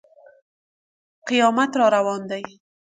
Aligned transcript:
قیامت 1.27 1.71
را 1.77 1.87
روان 1.95 2.21
دی. 2.29 2.43